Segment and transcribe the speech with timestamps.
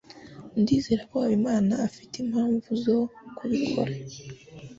[0.61, 2.97] Ndizera ko Habimana afite impamvu zo
[3.37, 3.93] kubikora.